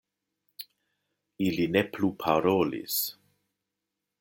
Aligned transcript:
Ili 1.49 1.67
ne 1.75 1.83
plu 1.97 2.11
parolis. 2.25 2.99